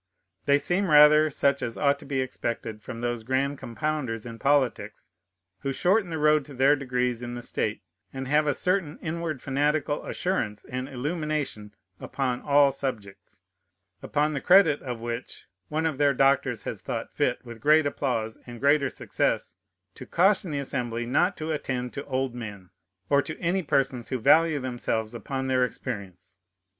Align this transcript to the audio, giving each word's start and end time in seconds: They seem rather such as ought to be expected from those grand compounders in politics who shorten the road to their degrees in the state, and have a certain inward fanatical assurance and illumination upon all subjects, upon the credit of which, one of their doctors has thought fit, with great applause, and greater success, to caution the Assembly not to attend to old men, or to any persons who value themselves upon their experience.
They 0.45 0.57
seem 0.57 0.89
rather 0.89 1.29
such 1.29 1.61
as 1.61 1.77
ought 1.77 1.99
to 1.99 2.05
be 2.05 2.21
expected 2.21 2.81
from 2.81 3.01
those 3.01 3.21
grand 3.21 3.59
compounders 3.59 4.25
in 4.25 4.39
politics 4.39 5.09
who 5.59 5.71
shorten 5.71 6.09
the 6.09 6.17
road 6.17 6.43
to 6.45 6.55
their 6.55 6.75
degrees 6.75 7.21
in 7.21 7.35
the 7.35 7.43
state, 7.43 7.83
and 8.11 8.27
have 8.27 8.47
a 8.47 8.55
certain 8.55 8.97
inward 9.03 9.43
fanatical 9.43 10.03
assurance 10.03 10.65
and 10.65 10.89
illumination 10.89 11.75
upon 11.99 12.41
all 12.41 12.71
subjects, 12.71 13.43
upon 14.01 14.33
the 14.33 14.41
credit 14.41 14.81
of 14.81 15.01
which, 15.01 15.45
one 15.69 15.85
of 15.85 15.99
their 15.99 16.15
doctors 16.15 16.63
has 16.63 16.81
thought 16.81 17.11
fit, 17.13 17.45
with 17.45 17.61
great 17.61 17.85
applause, 17.85 18.39
and 18.47 18.59
greater 18.59 18.89
success, 18.89 19.53
to 19.93 20.07
caution 20.07 20.49
the 20.49 20.57
Assembly 20.57 21.05
not 21.05 21.37
to 21.37 21.51
attend 21.51 21.93
to 21.93 22.05
old 22.07 22.33
men, 22.33 22.71
or 23.07 23.21
to 23.21 23.37
any 23.39 23.61
persons 23.61 24.07
who 24.09 24.17
value 24.17 24.57
themselves 24.57 25.13
upon 25.13 25.45
their 25.45 25.63
experience. 25.63 26.37